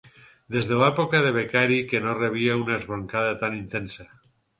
Des 0.53 0.67
de 0.69 0.77
l'època 0.77 1.19
de 1.25 1.33
becari 1.35 1.77
que 1.91 2.01
no 2.05 2.15
rebia 2.21 2.55
una 2.61 2.79
esbroncada 2.79 3.37
tan 3.45 3.59
intensa. 3.59 4.09